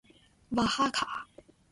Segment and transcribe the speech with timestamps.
[0.49, 1.27] 瓦哈卡。